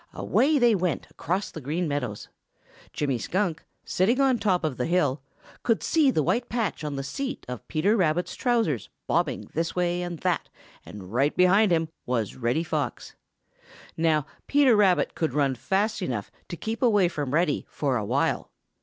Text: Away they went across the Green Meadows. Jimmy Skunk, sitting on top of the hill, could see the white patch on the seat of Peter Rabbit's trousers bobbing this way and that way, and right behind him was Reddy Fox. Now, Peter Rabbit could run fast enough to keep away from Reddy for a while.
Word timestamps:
Away 0.13 0.57
they 0.57 0.73
went 0.73 1.05
across 1.11 1.51
the 1.51 1.61
Green 1.61 1.87
Meadows. 1.87 2.27
Jimmy 2.91 3.19
Skunk, 3.19 3.63
sitting 3.85 4.19
on 4.19 4.39
top 4.39 4.63
of 4.63 4.77
the 4.77 4.87
hill, 4.87 5.21
could 5.61 5.83
see 5.83 6.09
the 6.09 6.23
white 6.23 6.49
patch 6.49 6.83
on 6.83 6.95
the 6.95 7.03
seat 7.03 7.45
of 7.47 7.67
Peter 7.67 7.95
Rabbit's 7.95 8.33
trousers 8.33 8.89
bobbing 9.05 9.51
this 9.53 9.75
way 9.75 10.01
and 10.01 10.17
that 10.21 10.45
way, 10.45 10.61
and 10.87 11.13
right 11.13 11.37
behind 11.37 11.71
him 11.71 11.87
was 12.07 12.35
Reddy 12.35 12.63
Fox. 12.63 13.15
Now, 13.95 14.25
Peter 14.47 14.75
Rabbit 14.75 15.13
could 15.13 15.35
run 15.35 15.53
fast 15.53 16.01
enough 16.01 16.31
to 16.49 16.57
keep 16.57 16.81
away 16.81 17.07
from 17.07 17.31
Reddy 17.35 17.67
for 17.69 17.95
a 17.95 18.03
while. 18.03 18.49